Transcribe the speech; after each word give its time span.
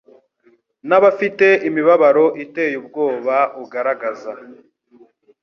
nabafite 0.87 1.47
imibabaro 1.67 2.25
iteye 2.43 2.75
ubwoba 2.81 3.37
ugaragaza 3.63 4.31